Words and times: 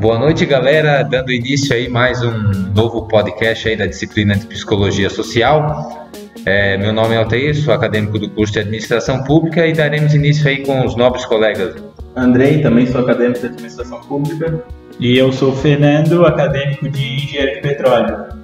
Boa 0.00 0.18
noite, 0.18 0.44
galera. 0.44 1.02
Dando 1.02 1.32
início 1.32 1.74
aí 1.74 1.88
mais 1.88 2.22
um 2.22 2.32
novo 2.74 3.06
podcast 3.06 3.68
aí 3.68 3.76
da 3.76 3.86
disciplina 3.86 4.36
de 4.36 4.46
Psicologia 4.46 5.08
Social. 5.08 6.08
É, 6.44 6.76
meu 6.76 6.92
nome 6.92 7.14
é 7.14 7.18
Altair, 7.18 7.54
sou 7.56 7.72
acadêmico 7.72 8.18
do 8.18 8.28
curso 8.28 8.52
de 8.52 8.58
Administração 8.58 9.22
Pública 9.24 9.66
e 9.66 9.72
daremos 9.72 10.12
início 10.12 10.46
aí 10.48 10.64
com 10.64 10.84
os 10.84 10.96
nobres 10.96 11.24
colegas. 11.24 11.74
Andrei, 12.16 12.60
também 12.60 12.86
sou 12.86 13.00
acadêmico 13.00 13.40
de 13.40 13.46
Administração 13.46 14.00
Pública. 14.00 14.62
E 15.00 15.16
eu 15.16 15.32
sou 15.32 15.52
o 15.52 15.56
Fernando, 15.56 16.26
acadêmico 16.26 16.88
de 16.88 17.14
Engenharia 17.14 17.54
de 17.54 17.60
Petróleo. 17.60 18.43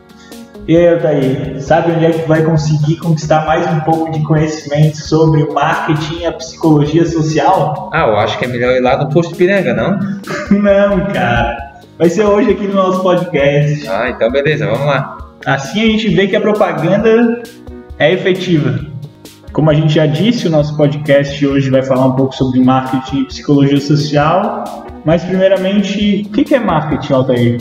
E 0.70 0.76
aí, 0.76 0.88
Altair, 0.88 1.60
sabe 1.60 1.90
onde 1.90 2.04
é 2.04 2.12
que 2.12 2.28
vai 2.28 2.44
conseguir 2.44 2.94
conquistar 2.98 3.44
mais 3.44 3.66
um 3.72 3.80
pouco 3.80 4.12
de 4.12 4.22
conhecimento 4.22 4.98
sobre 4.98 5.42
o 5.42 5.52
marketing 5.52 6.20
e 6.20 6.26
a 6.26 6.32
psicologia 6.32 7.04
social? 7.04 7.90
Ah, 7.92 8.06
eu 8.06 8.16
acho 8.16 8.38
que 8.38 8.44
é 8.44 8.46
melhor 8.46 8.76
ir 8.76 8.80
lá 8.80 8.96
no 8.96 9.08
posto 9.08 9.34
Piranga, 9.34 9.74
não? 9.74 9.98
Não, 10.56 11.12
cara. 11.12 11.72
Vai 11.98 12.08
ser 12.08 12.22
hoje 12.22 12.52
aqui 12.52 12.68
no 12.68 12.74
nosso 12.74 13.02
podcast. 13.02 13.88
Ah, 13.88 14.10
então 14.10 14.30
beleza, 14.30 14.64
vamos 14.64 14.86
lá. 14.86 15.18
Assim 15.44 15.82
a 15.82 15.86
gente 15.86 16.08
vê 16.10 16.28
que 16.28 16.36
a 16.36 16.40
propaganda 16.40 17.42
é 17.98 18.12
efetiva. 18.12 18.78
Como 19.52 19.70
a 19.70 19.74
gente 19.74 19.92
já 19.92 20.06
disse, 20.06 20.46
o 20.46 20.50
nosso 20.50 20.76
podcast 20.76 21.44
hoje 21.44 21.68
vai 21.68 21.82
falar 21.82 22.06
um 22.06 22.12
pouco 22.12 22.32
sobre 22.32 22.62
marketing 22.62 23.22
e 23.22 23.24
psicologia 23.24 23.80
social. 23.80 24.86
Mas, 25.04 25.24
primeiramente, 25.24 26.28
o 26.28 26.30
que 26.30 26.54
é 26.54 26.60
marketing, 26.60 27.12
Altair? 27.12 27.58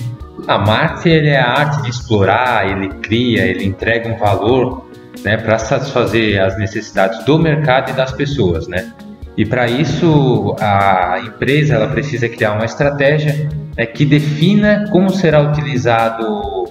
A 0.48 0.58
marketing 0.58 1.10
ele 1.10 1.30
é 1.30 1.40
a 1.40 1.50
arte 1.50 1.84
de 1.84 1.90
explorar, 1.90 2.70
ele 2.70 2.90
cria, 3.02 3.46
ele 3.46 3.66
entrega 3.66 4.10
um 4.10 4.18
valor 4.18 4.90
né, 5.24 5.38
para 5.38 5.58
satisfazer 5.58 6.42
as 6.42 6.58
necessidades 6.58 7.24
do 7.26 7.38
mercado 7.38 7.92
e 7.92 7.94
das 7.94 8.12
pessoas. 8.12 8.68
Né? 8.68 8.92
E 9.38 9.46
para 9.46 9.68
isso, 9.68 10.56
a 10.60 11.22
empresa 11.26 11.76
ela 11.76 11.88
precisa 11.88 12.28
criar 12.28 12.54
uma 12.54 12.66
estratégia 12.66 13.50
né, 13.78 13.86
que 13.86 14.06
defina 14.06 14.86
como 14.92 15.10
será 15.10 15.42
utilizado 15.42 16.70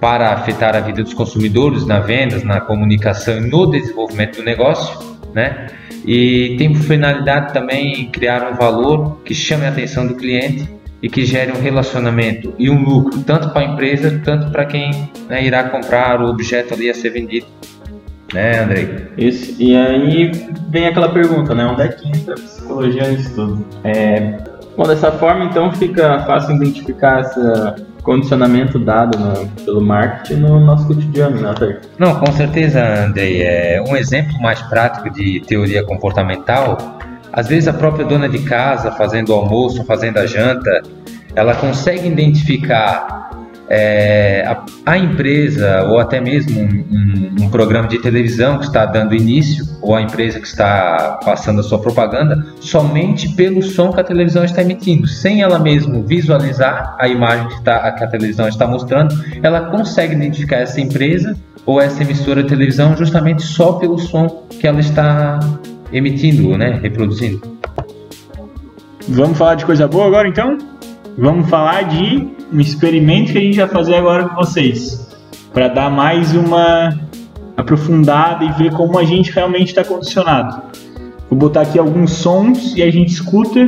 para 0.00 0.32
afetar 0.32 0.74
a 0.74 0.80
vida 0.80 1.02
dos 1.02 1.12
consumidores 1.12 1.86
na 1.86 2.00
vendas, 2.00 2.42
na 2.42 2.60
comunicação 2.60 3.36
e 3.36 3.40
no 3.40 3.66
desenvolvimento 3.66 4.36
do 4.36 4.42
negócio, 4.42 4.98
né? 5.34 5.66
E 6.06 6.56
tem 6.56 6.72
por 6.72 6.80
finalidade 6.80 7.52
também 7.52 8.10
criar 8.10 8.50
um 8.50 8.56
valor 8.56 9.20
que 9.22 9.34
chame 9.34 9.66
a 9.66 9.68
atenção 9.68 10.06
do 10.06 10.14
cliente 10.14 10.66
e 11.02 11.08
que 11.08 11.24
gere 11.24 11.52
um 11.52 11.60
relacionamento 11.60 12.54
e 12.58 12.70
um 12.70 12.82
lucro 12.82 13.22
tanto 13.22 13.50
para 13.50 13.62
a 13.62 13.64
empresa, 13.64 14.20
tanto 14.24 14.50
para 14.50 14.64
quem 14.64 15.10
né, 15.28 15.44
irá 15.44 15.64
comprar 15.64 16.20
o 16.20 16.28
objeto 16.28 16.74
ali 16.74 16.90
a 16.90 16.94
ser 16.94 17.10
vendido. 17.10 17.46
Né, 18.32 18.60
Andrei? 18.60 19.08
Isso. 19.18 19.60
E 19.60 19.76
aí 19.76 20.30
vem 20.68 20.86
aquela 20.86 21.08
pergunta, 21.08 21.54
né? 21.54 21.64
Onde 21.64 21.82
é 21.82 21.88
que 21.88 22.08
entra 22.08 22.34
a 22.34 22.36
psicologia 22.36 23.08
nisso 23.08 23.34
tudo? 23.34 23.66
É... 23.82 24.38
Bom, 24.76 24.86
dessa 24.86 25.10
forma, 25.10 25.44
então, 25.46 25.72
fica 25.72 26.20
fácil 26.20 26.54
identificar 26.54 27.22
esse 27.22 27.40
condicionamento 28.02 28.78
dado 28.78 29.18
no, 29.18 29.46
pelo 29.64 29.80
marketing 29.80 30.40
no 30.40 30.60
nosso 30.60 30.86
cotidiano, 30.86 31.40
né, 31.40 31.48
Arthur? 31.48 31.80
Não, 31.98 32.18
com 32.20 32.30
certeza, 32.32 33.04
Andrei. 33.04 33.42
É 33.42 33.82
um 33.86 33.96
exemplo 33.96 34.40
mais 34.40 34.62
prático 34.62 35.10
de 35.10 35.40
teoria 35.40 35.82
comportamental 35.82 36.78
às 37.32 37.48
vezes 37.48 37.68
a 37.68 37.72
própria 37.72 38.04
dona 38.04 38.28
de 38.28 38.40
casa, 38.40 38.90
fazendo 38.92 39.30
o 39.30 39.34
almoço, 39.34 39.84
fazendo 39.84 40.18
a 40.18 40.26
janta, 40.26 40.82
ela 41.34 41.54
consegue 41.54 42.08
identificar 42.08 43.20
é, 43.72 44.44
a, 44.44 44.64
a, 44.84 44.98
empresa 44.98 45.84
ou 45.84 46.00
até 46.00 46.20
mesmo 46.20 46.60
um, 46.60 47.44
um, 47.44 47.48
programa 47.50 47.86
de 47.86 48.00
televisão 48.00 48.58
que 48.58 48.64
está 48.64 48.84
dando 48.84 49.14
início 49.14 49.64
ou 49.80 49.94
a 49.94 50.02
empresa 50.02 50.40
que 50.40 50.46
está 50.48 51.20
passando 51.24 51.60
a 51.60 51.62
sua 51.62 51.78
propaganda 51.78 52.44
somente 52.60 53.28
pelo 53.36 53.62
som 53.62 53.92
que 53.92 54.00
a 54.00 54.04
televisão 54.04 54.44
está 54.44 54.60
emitindo, 54.60 55.06
sem 55.06 55.40
ela 55.40 55.60
mesmo 55.60 56.02
visualizar 56.02 56.96
a 56.98 57.06
imagem 57.06 57.48
que, 57.48 57.62
tá, 57.62 57.92
que 57.92 58.02
a 58.02 58.08
televisão 58.08 58.48
está 58.48 58.66
mostrando, 58.66 59.14
ela 59.40 59.70
consegue 59.70 60.16
identificar 60.16 60.56
essa 60.56 60.80
empresa 60.80 61.36
ou 61.64 61.80
essa 61.80 62.02
emissora 62.02 62.42
de 62.42 62.48
televisão 62.48 62.96
justamente 62.96 63.42
só 63.42 63.74
pelo 63.74 64.00
som 64.00 64.48
que 64.48 64.66
ela 64.66 64.80
está 64.80 65.38
emitindo, 65.92 66.56
né, 66.56 66.78
reproduzindo. 66.82 67.40
Vamos 69.08 69.36
falar 69.36 69.56
de 69.56 69.64
coisa 69.64 69.88
boa 69.88 70.06
agora 70.06 70.28
então? 70.28 70.56
Vamos 71.18 71.48
falar 71.48 71.82
de 71.82 72.28
um 72.52 72.60
experimento 72.60 73.32
que 73.32 73.38
a 73.38 73.40
gente 73.40 73.56
vai 73.58 73.68
fazer 73.68 73.96
agora 73.96 74.28
com 74.28 74.36
vocês, 74.36 75.16
para 75.52 75.68
dar 75.68 75.90
mais 75.90 76.34
uma 76.34 76.98
aprofundada 77.56 78.44
e 78.44 78.52
ver 78.52 78.72
como 78.72 78.98
a 78.98 79.04
gente 79.04 79.32
realmente 79.32 79.68
está 79.68 79.84
condicionado. 79.84 80.62
Vou 81.28 81.38
botar 81.38 81.62
aqui 81.62 81.78
alguns 81.78 82.12
sons 82.12 82.74
e 82.76 82.82
a 82.82 82.90
gente 82.90 83.12
escuta 83.12 83.64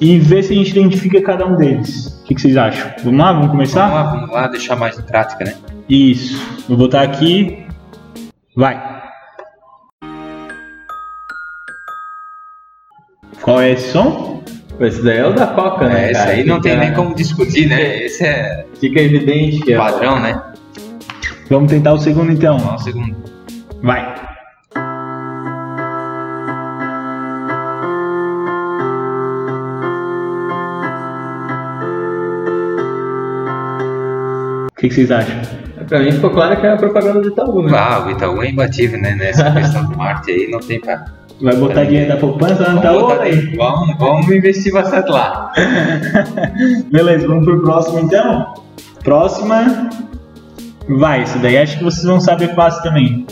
e 0.00 0.18
vê 0.18 0.42
se 0.42 0.52
a 0.52 0.56
gente 0.56 0.70
identifica 0.70 1.20
cada 1.22 1.46
um 1.46 1.56
deles. 1.56 2.20
O 2.22 2.24
que, 2.24 2.34
que 2.34 2.40
vocês 2.40 2.56
acham? 2.56 2.90
Vamos 3.04 3.20
lá, 3.20 3.32
vamos 3.32 3.50
começar? 3.50 3.88
Vamos 3.88 4.04
lá, 4.04 4.20
vamos 4.20 4.34
lá, 4.34 4.48
deixar 4.48 4.76
mais 4.76 4.98
em 4.98 5.02
prática, 5.02 5.44
né? 5.44 5.54
Isso. 5.88 6.40
Vou 6.68 6.76
botar 6.76 7.02
aqui. 7.02 7.64
Vai. 8.54 8.99
Qual 13.50 13.60
é 13.60 13.72
esse 13.72 13.90
som? 13.90 14.44
Esse 14.78 15.02
daí 15.02 15.18
é 15.18 15.26
o 15.26 15.32
da 15.32 15.48
Coca, 15.48 15.88
né? 15.88 16.06
É, 16.06 16.10
esse 16.12 16.20
aí 16.20 16.44
não 16.44 16.60
tem 16.60 16.78
nem 16.78 16.94
como 16.94 17.16
discutir, 17.16 17.66
né? 17.66 18.04
Esse 18.04 18.24
é. 18.24 18.64
Fica 18.78 19.00
evidente 19.00 19.58
que 19.62 19.72
é. 19.72 19.76
Padrão, 19.76 20.20
né? 20.20 20.40
Vamos 21.48 21.68
tentar 21.68 21.94
o 21.94 21.98
segundo 21.98 22.30
então. 22.30 22.56
Vamos 22.58 22.82
o 22.82 22.84
segundo. 22.84 23.16
Vai. 23.82 24.14
O 34.68 34.80
que, 34.80 34.88
que 34.88 34.94
vocês 34.94 35.10
acham? 35.10 35.40
Pra 35.88 35.98
mim 35.98 36.12
ficou 36.12 36.30
claro 36.30 36.60
que 36.60 36.66
é 36.68 36.70
a 36.70 36.76
propaganda 36.76 37.20
do 37.20 37.28
Itaú, 37.30 37.62
né? 37.64 37.72
Ah, 37.74 38.06
o 38.06 38.10
Itaú 38.12 38.40
é 38.44 38.48
imbatível, 38.48 39.00
né? 39.00 39.16
Nessa 39.16 39.50
questão 39.50 39.86
do 39.86 39.98
marketing 39.98 40.40
aí, 40.40 40.50
não 40.52 40.60
tem 40.60 40.80
pra. 40.80 41.04
Vai 41.40 41.56
botar 41.56 41.84
dinheiro 41.84 42.08
da 42.08 42.16
poupança 42.16 42.62
lá 42.62 42.70
no 42.70 42.78
Itaú? 42.80 43.20
aí? 43.20 43.56
Vamos, 43.56 43.96
vamos 43.98 44.28
investir 44.30 44.72
bastante 44.72 45.10
lá. 45.10 45.52
Beleza, 46.92 47.26
vamos 47.26 47.44
pro 47.44 47.62
próximo 47.62 48.00
então? 48.00 48.54
Próxima. 49.02 49.88
Vai, 50.88 51.22
isso 51.22 51.38
daí 51.38 51.56
acho 51.56 51.78
que 51.78 51.84
vocês 51.84 52.04
vão 52.04 52.20
saber 52.20 52.54
fácil 52.54 52.82
também. 52.82 53.26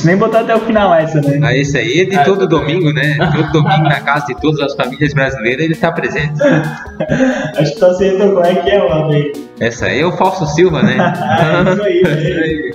Não 0.00 0.06
precisa 0.06 0.10
nem 0.10 0.16
botar 0.16 0.40
até 0.40 0.56
o 0.56 0.60
final 0.60 0.94
essa, 0.94 1.20
né? 1.20 1.40
Ah, 1.42 1.56
esse 1.56 1.76
aí 1.76 2.00
é 2.00 2.04
de 2.04 2.16
ah, 2.16 2.24
todo 2.24 2.46
domingo, 2.46 2.92
né? 2.92 3.16
Todo 3.32 3.52
domingo 3.52 3.84
na 3.84 4.00
casa 4.00 4.26
de 4.26 4.40
todas 4.40 4.60
as 4.60 4.74
famílias 4.74 5.12
brasileiras 5.12 5.64
ele 5.64 5.74
está 5.74 5.92
presente. 5.92 6.40
Acho 7.56 7.74
que 7.74 7.80
tá 7.80 7.94
sendo 7.94 8.34
como 8.34 8.44
é 8.44 8.54
que 8.54 8.70
é, 8.70 8.88
mano. 8.88 9.32
Essa 9.60 9.86
aí 9.86 10.00
é 10.00 10.06
o 10.06 10.12
Falso 10.12 10.46
Silva, 10.46 10.82
né? 10.82 10.96
é 11.44 11.72
isso 11.72 11.82
aí, 11.82 12.02
né? 12.02 12.70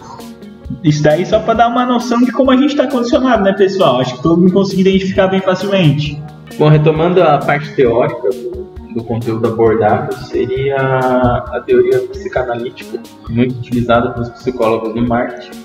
Isso 0.83 1.03
daí 1.03 1.25
só 1.25 1.39
para 1.39 1.55
dar 1.55 1.67
uma 1.67 1.85
noção 1.85 2.19
de 2.19 2.31
como 2.31 2.51
a 2.51 2.55
gente 2.55 2.71
está 2.71 2.87
condicionado, 2.87 3.43
né, 3.43 3.53
pessoal? 3.53 4.01
Acho 4.01 4.15
que 4.15 4.23
todo 4.23 4.39
mundo 4.39 4.53
conseguiu 4.53 4.87
identificar 4.87 5.27
bem 5.27 5.41
facilmente. 5.41 6.21
Bom, 6.57 6.69
retomando 6.69 7.21
a 7.21 7.37
parte 7.37 7.73
teórica 7.75 8.29
do, 8.29 8.67
do 8.93 9.03
conteúdo 9.03 9.47
abordado, 9.47 10.13
seria 10.15 10.77
a 10.77 11.63
teoria 11.65 11.99
psicanalítica, 12.01 12.99
muito 13.29 13.55
utilizada 13.57 14.11
pelos 14.11 14.29
psicólogos 14.29 14.93
no 14.93 15.07
marketing 15.07 15.64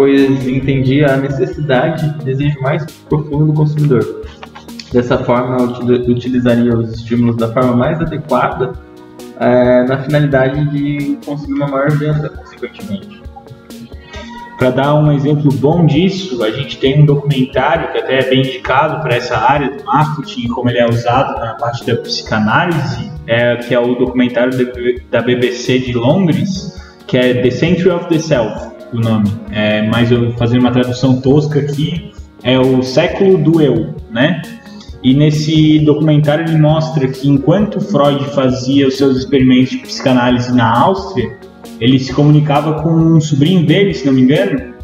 pois 0.00 0.48
entendia 0.48 1.12
a 1.12 1.16
necessidade 1.18 2.06
e 2.06 2.24
desejo 2.24 2.58
mais 2.62 2.86
profundo 3.06 3.48
do 3.48 3.52
consumidor. 3.52 4.22
Dessa 4.94 5.18
forma, 5.18 5.58
utilizaria 5.62 6.74
os 6.74 6.94
estímulos 6.94 7.36
da 7.36 7.52
forma 7.52 7.76
mais 7.76 8.00
adequada 8.00 8.72
é, 9.38 9.84
na 9.84 9.98
finalidade 9.98 10.70
de 10.70 11.18
conseguir 11.26 11.52
uma 11.52 11.68
maior 11.68 11.90
venda, 11.90 12.30
consequentemente. 12.30 13.22
Para 14.58 14.70
dar 14.70 14.94
um 14.94 15.12
exemplo 15.12 15.52
bom 15.52 15.84
disso, 15.84 16.42
a 16.42 16.50
gente 16.50 16.78
tem 16.78 17.02
um 17.02 17.04
documentário 17.04 17.92
que 17.92 17.98
até 17.98 18.20
é 18.20 18.30
bem 18.30 18.40
indicado 18.40 19.02
para 19.02 19.16
essa 19.16 19.36
área 19.36 19.70
do 19.70 19.84
marketing, 19.84 20.48
como 20.48 20.70
ele 20.70 20.78
é 20.78 20.88
usado 20.88 21.38
na 21.38 21.56
parte 21.56 21.84
da 21.84 21.94
psicanálise, 21.96 23.12
é, 23.26 23.56
que 23.56 23.74
é 23.74 23.78
o 23.78 23.96
documentário 23.96 24.52
da 25.10 25.20
BBC 25.20 25.78
de 25.78 25.92
Londres, 25.92 26.80
que 27.06 27.18
é 27.18 27.34
The 27.34 27.50
Century 27.50 27.90
of 27.90 28.08
the 28.08 28.18
Self 28.18 28.69
o 28.92 28.98
nome. 28.98 29.30
É, 29.50 29.88
mas 29.88 30.10
eu 30.10 30.32
fazendo 30.32 30.60
uma 30.60 30.72
tradução 30.72 31.20
tosca 31.20 31.60
aqui, 31.60 32.12
é 32.42 32.58
o 32.58 32.82
século 32.82 33.38
do 33.38 33.60
eu, 33.60 33.94
né? 34.10 34.42
E 35.02 35.14
nesse 35.14 35.78
documentário 35.80 36.46
ele 36.46 36.58
mostra 36.58 37.08
que 37.08 37.28
enquanto 37.28 37.80
Freud 37.80 38.22
fazia 38.34 38.86
os 38.86 38.96
seus 38.96 39.16
experimentos 39.16 39.70
de 39.70 39.78
psicanálise 39.78 40.52
na 40.54 40.78
Áustria, 40.78 41.38
ele 41.80 41.98
se 41.98 42.12
comunicava 42.12 42.82
com 42.82 42.90
um 42.90 43.20
sobrinho 43.20 43.64
dele, 43.64 43.94
se 43.94 44.04
não 44.04 44.12
me 44.12 44.20
engano, 44.20 44.74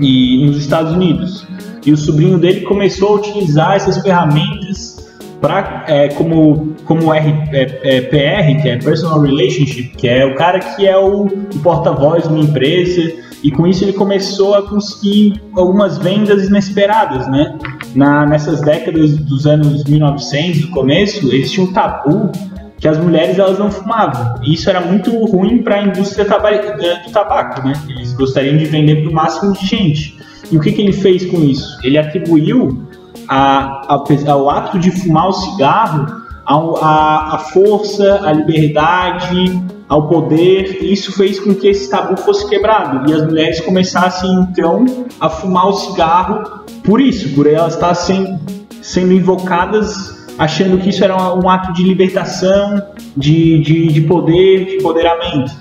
e 0.00 0.44
nos 0.44 0.56
Estados 0.56 0.92
Unidos. 0.92 1.46
e 1.86 1.92
o 1.92 1.96
sobrinho 1.96 2.38
dele 2.38 2.62
começou 2.62 3.10
a 3.10 3.14
utilizar 3.16 3.76
essas 3.76 3.98
ferramentas 3.98 5.06
pra, 5.38 5.84
é, 5.86 6.08
como, 6.08 6.74
como 6.86 7.12
R, 7.12 7.30
é, 7.52 7.96
é, 7.96 8.00
PR, 8.00 8.62
que 8.62 8.68
é 8.70 8.78
Personal 8.78 9.20
Relationship, 9.20 9.94
que 9.96 10.08
é 10.08 10.24
o 10.24 10.34
cara 10.34 10.58
que 10.58 10.86
é 10.86 10.96
o, 10.96 11.26
o 11.26 11.58
porta-voz 11.62 12.22
de 12.22 12.30
uma 12.30 12.40
empresa, 12.40 13.12
e 13.44 13.50
com 13.50 13.66
isso 13.66 13.84
ele 13.84 13.92
começou 13.92 14.54
a 14.54 14.62
conseguir 14.62 15.38
algumas 15.54 15.98
vendas 15.98 16.48
inesperadas, 16.48 17.28
né? 17.28 17.58
Na, 17.94 18.24
nessas 18.24 18.62
décadas 18.62 19.18
dos 19.18 19.46
anos 19.46 19.84
1900, 19.84 20.62
no 20.62 20.70
começo, 20.70 21.30
existia 21.30 21.62
um 21.62 21.70
tabu 21.70 22.32
que 22.78 22.88
as 22.88 22.96
mulheres 22.96 23.38
elas 23.38 23.58
não 23.58 23.70
fumavam. 23.70 24.42
E 24.42 24.54
isso 24.54 24.70
era 24.70 24.80
muito 24.80 25.10
ruim 25.26 25.62
para 25.62 25.76
a 25.76 25.82
indústria 25.82 26.24
do 26.24 27.12
tabaco, 27.12 27.68
né? 27.68 27.74
Eles 27.90 28.14
gostariam 28.14 28.56
de 28.56 28.64
vender 28.64 29.02
para 29.02 29.10
o 29.10 29.14
máximo 29.14 29.52
de 29.52 29.66
gente. 29.66 30.18
E 30.50 30.56
o 30.56 30.60
que, 30.60 30.72
que 30.72 30.80
ele 30.80 30.94
fez 30.94 31.26
com 31.26 31.38
isso? 31.44 31.78
Ele 31.84 31.98
atribuiu 31.98 32.88
a, 33.28 33.94
a, 33.94 34.04
ao 34.28 34.50
ato 34.50 34.78
de 34.78 34.90
fumar 34.90 35.28
o 35.28 35.32
cigarro 35.34 36.23
a 36.46 37.38
força, 37.52 38.20
a 38.24 38.32
liberdade, 38.32 39.62
ao 39.88 40.08
poder. 40.08 40.82
Isso 40.82 41.12
fez 41.12 41.38
com 41.40 41.54
que 41.54 41.68
esse 41.68 41.90
tabu 41.90 42.16
fosse 42.16 42.48
quebrado 42.48 43.10
e 43.10 43.14
as 43.14 43.22
mulheres 43.24 43.60
começassem 43.60 44.30
então 44.50 44.84
a 45.20 45.28
fumar 45.28 45.68
o 45.68 45.72
cigarro 45.72 46.64
por 46.82 47.00
isso, 47.00 47.34
por 47.34 47.46
elas 47.46 47.74
estar 47.74 47.94
sendo, 47.94 48.38
sendo 48.82 49.12
invocadas 49.12 50.24
achando 50.38 50.78
que 50.78 50.90
isso 50.90 51.04
era 51.04 51.16
um 51.34 51.48
ato 51.48 51.72
de 51.72 51.82
libertação, 51.84 52.82
de, 53.16 53.60
de, 53.60 53.86
de 53.88 54.00
poder, 54.02 54.64
de 54.66 54.76
empoderamento. 54.76 55.52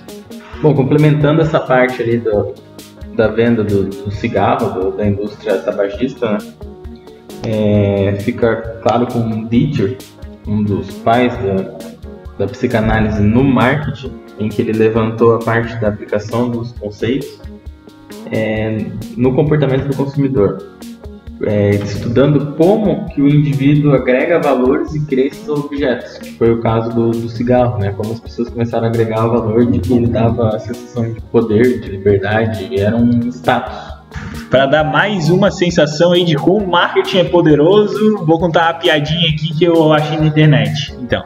Bom, 0.61 0.73
complementando 0.73 1.41
essa 1.41 1.59
parte 1.59 2.01
ali 2.01 2.17
do, 2.17 2.53
da 3.15 3.27
venda 3.27 3.63
do, 3.63 3.83
do 3.83 4.11
cigarro, 4.11 4.71
do, 4.71 4.97
da 4.97 5.05
indústria 5.05 5.59
tabagista, 5.59 6.31
né? 6.31 6.37
é, 7.45 8.15
fica 8.21 8.79
claro 8.81 9.07
com 9.07 9.45
Dieter, 9.45 9.97
um 10.47 10.63
dos 10.63 10.89
pais 10.99 11.33
da, 11.37 11.77
da 12.39 12.47
psicanálise 12.47 13.21
no 13.21 13.43
marketing, 13.43 14.11
em 14.39 14.49
que 14.49 14.61
ele 14.61 14.73
levantou 14.73 15.35
a 15.35 15.39
parte 15.39 15.79
da 15.79 15.89
aplicação 15.89 16.49
dos 16.49 16.71
conceitos 16.73 17.39
é, 18.31 18.85
no 19.15 19.33
comportamento 19.35 19.87
do 19.87 19.95
consumidor, 19.95 20.63
é, 21.45 21.71
estudando 21.71 22.55
como 22.55 23.07
que 23.09 23.21
o 23.21 23.27
indivíduo 23.27 23.93
agrega 23.93 24.39
valores 24.39 24.93
e 24.95 25.05
crenças 25.05 25.47
aos 25.49 25.65
objetos, 25.65 26.17
que 26.17 26.31
foi 26.37 26.51
o 26.51 26.61
caso 26.61 26.89
do, 26.93 27.11
do, 27.11 27.29
cigarro, 27.29 27.79
né? 27.79 27.91
Como 27.91 28.13
as 28.13 28.19
pessoas 28.19 28.49
começaram 28.49 28.85
a 28.85 28.89
agregar 28.89 29.25
o 29.25 29.31
valor 29.31 29.65
de 29.65 29.79
que 29.79 29.93
ele 29.93 30.07
dava 30.07 30.49
a 30.49 30.59
sensação 30.59 31.11
de 31.11 31.21
poder, 31.21 31.81
de 31.81 31.89
liberdade, 31.89 32.79
era 32.79 32.95
um 32.95 33.27
status 33.29 33.92
para 34.53 34.67
dar 34.67 34.83
mais 34.83 35.31
uma 35.31 35.49
sensação 35.49 36.11
aí 36.11 36.23
de 36.23 36.35
como 36.35 36.63
o 36.63 36.69
marketing 36.69 37.17
é 37.17 37.23
poderoso, 37.23 38.23
vou 38.23 38.37
contar 38.37 38.65
uma 38.65 38.73
piadinha 38.75 39.27
aqui 39.31 39.51
que 39.51 39.63
eu 39.63 39.91
achei 39.91 40.15
na 40.15 40.27
internet. 40.27 40.93
Então, 41.01 41.23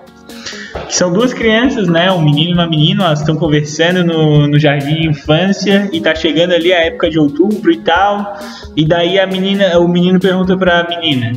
são 0.87 1.11
duas 1.11 1.33
crianças, 1.33 1.89
né? 1.89 2.09
Um 2.09 2.21
menino 2.21 2.51
e 2.51 2.53
uma 2.53 2.65
menina, 2.65 3.03
elas 3.03 3.19
estão 3.19 3.35
conversando 3.35 4.05
no, 4.05 4.47
no 4.47 4.57
jardim 4.57 5.01
de 5.01 5.09
infância 5.09 5.89
e 5.91 5.99
tá 5.99 6.15
chegando 6.15 6.53
ali 6.53 6.71
a 6.71 6.85
época 6.85 7.09
de 7.09 7.19
outubro 7.19 7.69
e 7.69 7.79
tal. 7.79 8.39
E 8.77 8.85
daí 8.85 9.19
a 9.19 9.27
menina, 9.27 9.77
o 9.77 9.89
menino 9.89 10.21
pergunta 10.21 10.55
pra 10.55 10.87
menina: 10.87 11.33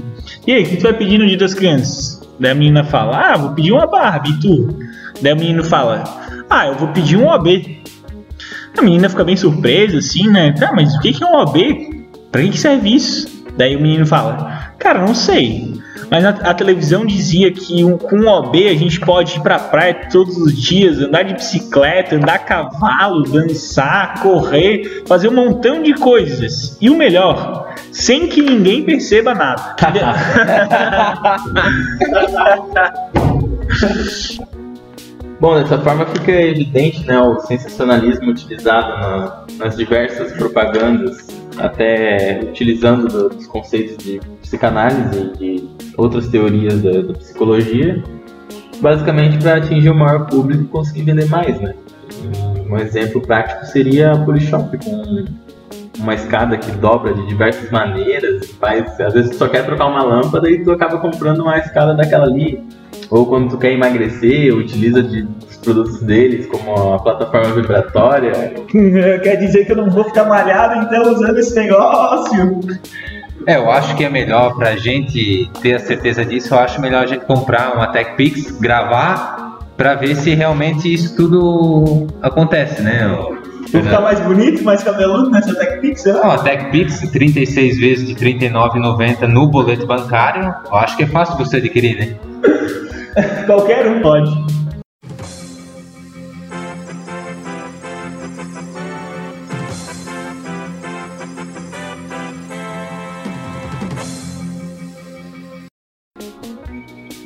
E 0.47 0.53
aí, 0.53 0.63
o 0.63 0.69
que 0.69 0.77
tu 0.77 0.85
vai 0.85 0.93
pedir 0.93 1.19
no 1.19 1.27
dia 1.27 1.39
das 1.39 1.55
crianças? 1.55 2.23
Daí 2.39 2.53
a 2.53 2.55
menina 2.55 2.85
fala: 2.85 3.33
Ah, 3.33 3.37
vou 3.37 3.51
pedir 3.51 3.73
uma 3.73 3.89
Barbie, 3.89 4.31
e 4.31 4.39
tu? 4.39 4.79
Daí 5.21 5.33
o 5.33 5.37
menino 5.37 5.65
fala: 5.65 6.05
Ah, 6.49 6.69
eu 6.69 6.77
vou 6.77 6.87
pedir 6.91 7.17
um 7.17 7.27
OB. 7.27 7.80
A 8.77 8.83
menina 8.83 9.09
fica 9.09 9.25
bem 9.25 9.37
surpresa, 9.37 9.99
assim, 9.99 10.29
né? 10.29 10.53
Tá, 10.53 10.73
mas 10.73 10.95
o 10.95 11.01
que 11.01 11.23
é 11.23 11.27
um 11.27 11.37
OB? 11.37 12.07
Pra 12.31 12.43
que 12.43 12.59
serve 12.59 12.95
isso? 12.95 13.27
Daí 13.57 13.77
o 13.77 13.81
menino 13.81 14.07
fala: 14.07 14.73
Cara, 14.79 15.01
não 15.01 15.15
sei. 15.15 15.81
Mas 16.11 16.25
a, 16.25 16.31
a 16.31 16.55
televisão 16.55 17.07
dizia 17.07 17.53
que 17.53 17.85
um, 17.85 17.97
com 17.97 18.17
um 18.17 18.27
OB 18.27 18.69
a 18.69 18.75
gente 18.75 18.99
pode 18.99 19.37
ir 19.37 19.43
pra 19.43 19.59
praia 19.59 20.09
todos 20.11 20.37
os 20.37 20.61
dias, 20.61 20.99
andar 20.99 21.23
de 21.23 21.35
bicicleta, 21.35 22.17
andar 22.17 22.35
a 22.35 22.39
cavalo, 22.39 23.23
dançar, 23.23 24.21
correr, 24.21 25.05
fazer 25.07 25.29
um 25.29 25.35
montão 25.35 25.83
de 25.83 25.95
coisas. 25.95 26.77
E 26.81 26.91
o 26.91 26.97
melhor, 26.97 27.73
sem 27.93 28.27
que 28.27 28.43
ninguém 28.43 28.83
perceba 28.83 29.35
nada. 29.35 29.77
Bom, 35.41 35.55
dessa 35.55 35.79
forma 35.79 36.05
fica 36.05 36.33
evidente 36.33 37.07
né, 37.07 37.19
o 37.19 37.39
sensacionalismo 37.41 38.31
utilizado 38.31 38.89
na, 38.89 39.45
nas 39.57 39.75
diversas 39.75 40.33
propagandas, 40.33 41.29
até 41.57 42.41
utilizando 42.43 43.09
do, 43.09 43.49
conceitos 43.49 43.97
de 44.05 44.21
psicanálise 44.43 45.19
e 45.19 45.39
de 45.39 45.69
outras 45.97 46.29
teorias 46.29 46.83
da, 46.83 47.01
da 47.01 47.15
psicologia, 47.15 48.05
basicamente 48.83 49.39
para 49.39 49.57
atingir 49.57 49.89
o 49.89 49.95
maior 49.95 50.27
público 50.27 50.65
e 50.65 50.67
conseguir 50.67 51.05
vender 51.05 51.27
mais. 51.31 51.59
Né? 51.59 51.75
Um 52.69 52.77
exemplo 52.77 53.23
prático 53.23 53.65
seria 53.65 54.13
a 54.13 54.19
Polishop, 54.19 54.77
com 54.77 55.25
uma 56.01 56.15
escada 56.15 56.59
que 56.59 56.71
dobra 56.73 57.15
de 57.15 57.27
diversas 57.27 57.71
maneiras, 57.71 58.51
faz, 58.61 59.01
às 59.01 59.15
vezes 59.15 59.31
tu 59.31 59.37
só 59.37 59.49
quer 59.49 59.65
trocar 59.65 59.87
uma 59.87 60.03
lâmpada 60.03 60.51
e 60.51 60.63
tu 60.63 60.71
acaba 60.71 60.99
comprando 60.99 61.41
uma 61.41 61.57
escada 61.57 61.95
daquela 61.95 62.27
ali 62.27 62.63
ou 63.11 63.27
quando 63.27 63.51
tu 63.51 63.59
quer 63.59 63.73
emagrecer, 63.73 64.55
utiliza 64.55 65.03
de, 65.03 65.23
dos 65.23 65.57
produtos 65.57 66.01
deles 66.03 66.47
como 66.47 66.95
a 66.95 66.99
plataforma 67.01 67.55
vibratória. 67.55 68.33
quer 69.23 69.37
dizer 69.37 69.65
que 69.65 69.73
eu 69.73 69.77
não 69.77 69.91
vou 69.91 70.05
ficar 70.05 70.25
malhado 70.25 70.87
então 70.87 71.13
usando 71.13 71.37
esse 71.39 71.55
negócio? 71.57 72.61
É, 73.47 73.57
eu 73.57 73.71
acho 73.71 73.97
que 73.97 74.05
é 74.05 74.09
melhor 74.09 74.55
pra 74.55 74.77
gente 74.77 75.51
ter 75.61 75.75
a 75.75 75.79
certeza 75.79 76.25
disso, 76.25 76.55
eu 76.55 76.59
acho 76.59 76.81
melhor 76.81 77.03
a 77.03 77.07
gente 77.07 77.25
comprar 77.25 77.75
uma 77.75 77.89
TechPix, 77.89 78.53
gravar, 78.61 79.59
pra 79.77 79.95
ver 79.95 80.15
se 80.15 80.35
realmente 80.35 80.93
isso 80.93 81.17
tudo 81.17 82.07
acontece, 82.23 82.83
né? 82.83 83.09
Vou 83.73 83.83
ficar 83.83 84.01
mais 84.01 84.21
bonito, 84.21 84.63
mais 84.63 84.83
cabeludo 84.83 85.31
nessa 85.31 85.55
TechPix, 85.55 86.03
será? 86.03 86.21
Não, 86.21 86.31
a 86.33 86.39
TechPix, 86.39 87.01
36 87.11 87.79
vezes 87.79 88.07
de 88.09 88.25
R$ 88.25 88.35
39,90 88.51 89.27
no 89.27 89.49
boleto 89.49 89.87
bancário, 89.87 90.55
eu 90.67 90.77
acho 90.77 90.97
que 90.97 91.05
é 91.05 91.07
fácil 91.07 91.37
você 91.39 91.57
adquirir, 91.57 91.97
né? 91.99 92.17
Qualquer 93.47 93.87
um 93.87 94.01
pode. 94.01 94.31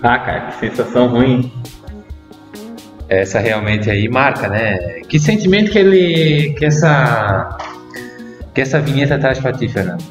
Ah, 0.03 0.19
cara, 0.19 0.41
que 0.43 0.69
sensação 0.69 1.09
ruim. 1.09 1.51
Essa 3.09 3.39
realmente 3.39 3.91
aí 3.91 4.07
marca, 4.07 4.49
né? 4.49 4.77
Que 5.09 5.19
sentimento 5.19 5.71
que 5.71 5.79
ele. 5.79 6.55
que 6.59 6.65
essa. 6.67 7.59
que 8.55 8.61
essa 8.61 8.81
vinheta 8.81 9.19
traz 9.19 9.39
pra 9.39 9.53
ti, 9.53 9.67
Fernando? 9.67 10.05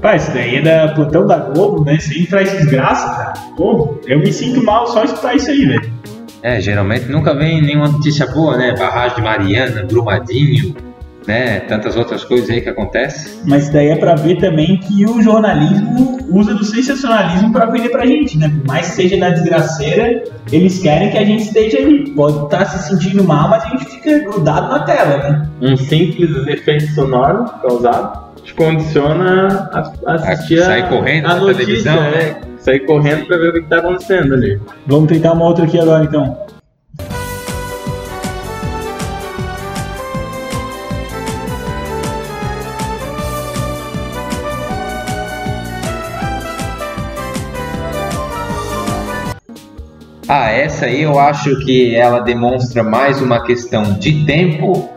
Pá, 0.00 0.16
isso 0.16 0.32
daí 0.32 0.56
é 0.56 0.62
da 0.62 0.94
plantão 0.94 1.26
da 1.26 1.36
Globo, 1.36 1.84
né? 1.84 1.94
Isso 1.94 2.10
aí 2.12 2.26
traz 2.26 2.52
desgraça, 2.52 3.06
cara. 3.14 3.21
Pô, 3.56 3.98
eu 4.06 4.18
me 4.18 4.32
sinto 4.32 4.62
mal 4.64 4.86
só 4.86 5.04
escutar 5.04 5.34
isso 5.34 5.50
aí, 5.50 5.64
velho. 5.64 5.92
É, 6.42 6.60
geralmente 6.60 7.06
nunca 7.06 7.34
vem 7.34 7.62
nenhuma 7.62 7.88
notícia 7.88 8.26
boa, 8.26 8.56
né? 8.56 8.74
Barragem 8.76 9.16
de 9.16 9.22
Mariana, 9.22 9.84
Brumadinho, 9.84 10.74
né? 11.26 11.60
Tantas 11.60 11.96
outras 11.96 12.24
coisas 12.24 12.50
aí 12.50 12.60
que 12.60 12.68
acontecem. 12.68 13.32
Mas 13.46 13.68
daí 13.68 13.88
é 13.88 13.96
pra 13.96 14.16
ver 14.16 14.38
também 14.38 14.78
que 14.78 15.06
o 15.06 15.22
jornalismo 15.22 16.18
usa 16.30 16.54
do 16.54 16.64
sensacionalismo 16.64 17.52
pra 17.52 17.66
vender 17.66 17.90
pra 17.90 18.04
gente, 18.04 18.36
né? 18.38 18.48
Por 18.48 18.66
mais 18.66 18.88
que 18.88 18.96
seja 18.96 19.16
na 19.18 19.30
desgraceira, 19.30 20.24
eles 20.50 20.80
querem 20.80 21.10
que 21.10 21.18
a 21.18 21.24
gente 21.24 21.44
esteja 21.44 21.78
ali. 21.78 22.10
Pode 22.10 22.44
estar 22.44 22.58
tá 22.58 22.64
se 22.64 22.88
sentindo 22.88 23.22
mal, 23.22 23.48
mas 23.48 23.64
a 23.64 23.68
gente 23.68 23.86
fica 23.86 24.18
grudado 24.20 24.68
na 24.68 24.80
tela, 24.80 25.18
né? 25.18 25.48
Um 25.60 25.76
simples 25.76 26.30
efeito 26.48 26.92
sonoro 26.94 27.44
causado 27.62 28.32
te 28.42 28.54
condiciona 28.54 29.70
a, 29.72 30.12
assistir 30.14 30.60
a, 30.60 30.66
sair 30.66 30.88
correndo 30.88 31.26
a 31.26 31.36
notícia, 31.36 31.64
televisão, 31.64 32.00
né? 32.10 32.36
Sair 32.62 32.86
correndo 32.86 33.26
pra 33.26 33.36
ver 33.38 33.48
o 33.48 33.52
que 33.54 33.62
tá 33.62 33.78
acontecendo 33.78 34.34
ali. 34.34 34.60
Vamos 34.86 35.08
tentar 35.08 35.32
uma 35.32 35.44
outra 35.44 35.64
aqui 35.64 35.80
agora 35.80 36.04
então. 36.04 36.46
Ah, 50.28 50.50
essa 50.50 50.86
aí 50.86 51.02
eu 51.02 51.18
acho 51.18 51.58
que 51.64 51.96
ela 51.96 52.20
demonstra 52.20 52.84
mais 52.84 53.20
uma 53.20 53.42
questão 53.44 53.98
de 53.98 54.24
tempo 54.24 54.88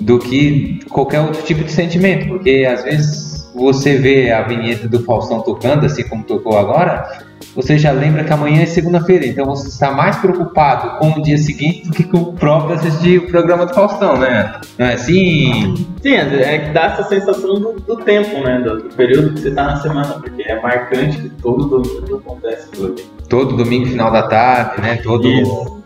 do 0.00 0.20
que 0.20 0.80
qualquer 0.88 1.20
outro 1.20 1.42
tipo 1.42 1.64
de 1.64 1.72
sentimento, 1.72 2.28
porque 2.28 2.64
às 2.66 2.84
vezes 2.84 3.27
você 3.58 3.96
vê 3.96 4.30
a 4.30 4.42
vinheta 4.42 4.88
do 4.88 5.02
Faustão 5.04 5.40
tocando, 5.40 5.84
assim 5.84 6.02
como 6.08 6.24
tocou 6.24 6.56
agora, 6.56 7.26
você 7.54 7.76
já 7.76 7.90
lembra 7.90 8.24
que 8.24 8.32
amanhã 8.32 8.62
é 8.62 8.66
segunda-feira, 8.66 9.26
então 9.26 9.46
você 9.46 9.68
está 9.68 9.90
mais 9.90 10.16
preocupado 10.16 10.98
com 10.98 11.18
o 11.18 11.22
dia 11.22 11.38
seguinte 11.38 11.88
do 11.88 11.92
que 11.92 12.04
com 12.04 12.18
o 12.18 12.32
próprio 12.32 12.76
assistir 12.76 13.18
o 13.18 13.26
programa 13.26 13.66
do 13.66 13.74
Faustão, 13.74 14.16
né? 14.16 14.60
Não 14.78 14.86
é 14.86 14.94
assim? 14.94 15.74
Sim, 16.02 16.14
é 16.14 16.58
que 16.58 16.70
dá 16.70 16.84
essa 16.84 17.04
sensação 17.04 17.54
do, 17.54 17.72
do 17.72 17.96
tempo, 17.96 18.40
né? 18.44 18.60
Do, 18.60 18.82
do, 18.82 18.94
período 18.94 19.34
que 19.34 19.40
você 19.40 19.48
está 19.48 19.64
na 19.64 19.76
semana, 19.76 20.14
porque 20.14 20.42
é 20.42 20.60
marcante 20.60 21.18
que 21.18 21.28
todo 21.30 21.66
domingo 21.66 22.16
acontece 22.16 22.70
tudo. 22.70 22.94
Todo 23.28 23.56
domingo, 23.56 23.86
final 23.86 24.10
da 24.10 24.22
tarde, 24.22 24.80
né? 24.80 24.96
Todo. 24.96 25.26
Isso. 25.26 25.77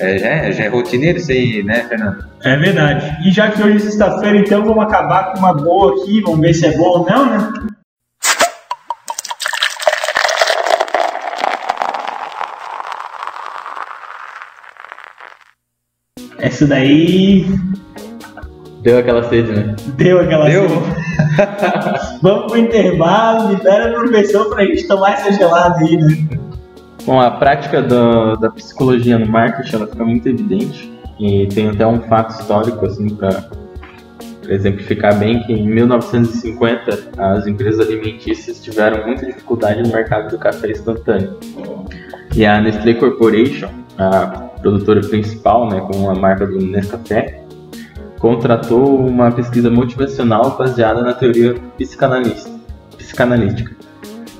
É, 0.00 0.16
já, 0.16 0.28
é, 0.28 0.52
já 0.52 0.64
é 0.64 0.68
rotineiro 0.68 1.18
isso 1.18 1.32
aí, 1.32 1.62
né, 1.62 1.84
Fernando? 1.88 2.24
É 2.44 2.56
verdade. 2.56 3.28
E 3.28 3.32
já 3.32 3.50
que 3.50 3.62
hoje 3.62 3.76
é 3.76 3.80
sexta-feira, 3.80 4.38
então 4.38 4.64
vamos 4.64 4.84
acabar 4.84 5.32
com 5.32 5.38
uma 5.40 5.52
boa 5.52 6.00
aqui, 6.00 6.20
vamos 6.22 6.40
ver 6.40 6.54
se 6.54 6.66
é 6.66 6.76
boa 6.76 7.00
ou 7.00 7.06
não, 7.06 7.26
né? 7.26 7.52
Essa 16.38 16.66
daí. 16.66 17.46
Deu 18.82 18.98
aquela 18.98 19.28
sede, 19.28 19.50
né? 19.50 19.74
Deu 19.96 20.20
aquela 20.20 20.48
Deu. 20.48 20.68
sede. 20.68 20.98
Vamos 22.22 22.46
pro 22.46 22.60
intervalo, 22.60 23.50
libera 23.50 23.90
o 23.90 23.94
professor 23.94 24.48
pra 24.48 24.64
gente 24.64 24.86
tomar 24.86 25.14
essa 25.14 25.32
gelada 25.32 25.78
aí, 25.80 25.96
né? 25.96 26.47
Bom, 27.08 27.18
a 27.18 27.30
prática 27.30 27.80
do, 27.80 28.36
da 28.36 28.50
psicologia 28.50 29.18
no 29.18 29.26
marketing 29.26 29.76
ela 29.76 29.86
fica 29.86 30.04
muito 30.04 30.28
evidente. 30.28 30.92
E 31.18 31.46
tem 31.46 31.70
até 31.70 31.86
um 31.86 32.02
fato 32.02 32.38
histórico, 32.38 32.84
assim, 32.84 33.08
para 33.08 33.48
exemplificar 34.46 35.18
bem 35.18 35.42
que 35.44 35.54
em 35.54 35.66
1950 35.66 37.12
as 37.16 37.46
empresas 37.46 37.80
alimentícias 37.88 38.62
tiveram 38.62 39.06
muita 39.06 39.24
dificuldade 39.24 39.82
no 39.82 39.88
mercado 39.88 40.28
do 40.28 40.38
café 40.38 40.70
instantâneo. 40.70 41.38
E 42.36 42.44
a 42.44 42.60
Nestlé 42.60 42.92
Corporation, 42.92 43.70
a 43.96 44.26
produtora 44.60 45.00
principal, 45.00 45.66
né, 45.66 45.80
com 45.80 46.10
a 46.10 46.14
marca 46.14 46.46
do 46.46 46.58
Nescafé, 46.58 47.42
contratou 48.18 48.98
uma 48.98 49.32
pesquisa 49.32 49.70
motivacional 49.70 50.58
baseada 50.58 51.00
na 51.00 51.14
teoria 51.14 51.54
psicanalítica. 51.78 53.74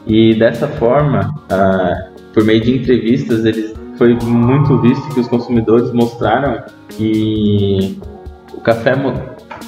E 0.06 0.38
dessa 0.38 0.68
forma, 0.68 1.34
por 2.32 2.44
meio 2.44 2.60
de 2.60 2.76
entrevistas, 2.76 3.44
eles 3.44 3.74
foi 3.96 4.14
muito 4.14 4.78
visto 4.80 5.08
que 5.12 5.20
os 5.20 5.28
consumidores 5.28 5.92
mostraram 5.92 6.62
que 6.90 7.98
o 8.54 8.60
café 8.60 8.94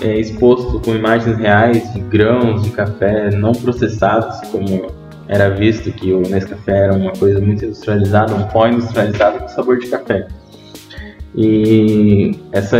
é 0.01 0.19
exposto 0.19 0.81
com 0.81 0.95
imagens 0.95 1.37
reais 1.37 1.93
de 1.93 2.01
grãos 2.01 2.63
de 2.63 2.71
café 2.71 3.31
não 3.31 3.53
processados, 3.53 4.41
como 4.51 4.87
era 5.29 5.49
visto 5.51 5.93
que 5.93 6.13
o 6.13 6.23
Nescafé 6.23 6.87
era 6.87 6.95
uma 6.95 7.13
coisa 7.13 7.41
muito 7.41 7.65
industrializada, 7.65 8.35
um 8.35 8.43
pó 8.49 8.67
industrializado 8.67 9.39
com 9.39 9.49
sabor 9.49 9.79
de 9.79 9.89
café. 9.89 10.27
E 11.37 12.37
essa, 12.51 12.79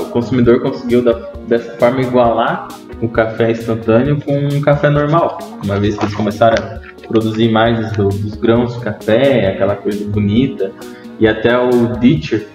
o 0.00 0.06
consumidor 0.06 0.60
conseguiu 0.60 1.02
da, 1.02 1.12
dessa 1.46 1.72
forma 1.72 2.00
igualar 2.00 2.68
o 3.02 3.08
café 3.08 3.50
instantâneo 3.50 4.18
com 4.22 4.34
um 4.34 4.60
café 4.62 4.88
normal, 4.88 5.38
uma 5.62 5.78
vez 5.78 5.96
que 5.96 6.04
eles 6.04 6.14
começaram 6.14 6.56
a 6.56 6.73
produzir 7.06 7.44
imagens 7.44 7.92
do, 7.92 8.08
dos 8.08 8.34
grãos 8.34 8.74
de 8.74 8.80
café, 8.80 9.48
aquela 9.48 9.76
coisa 9.76 10.04
bonita, 10.08 10.72
e 11.18 11.28
até 11.28 11.56
o 11.58 11.98
Ditcher 11.98 12.46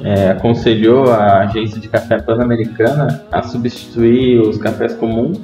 é, 0.00 0.30
aconselhou 0.30 1.10
a 1.10 1.40
agência 1.40 1.80
de 1.80 1.88
café 1.88 2.20
pan-americana 2.20 3.24
a 3.30 3.42
substituir 3.42 4.40
os 4.40 4.58
cafés 4.58 4.94
comuns 4.94 5.40